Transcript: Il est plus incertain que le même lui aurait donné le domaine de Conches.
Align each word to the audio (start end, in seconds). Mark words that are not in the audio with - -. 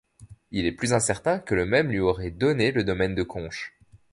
Il 0.49 0.65
est 0.65 0.71
plus 0.71 0.93
incertain 0.93 1.37
que 1.37 1.53
le 1.53 1.67
même 1.67 1.91
lui 1.91 1.99
aurait 1.99 2.31
donné 2.31 2.71
le 2.71 2.83
domaine 2.83 3.13
de 3.13 3.21
Conches. 3.21 3.77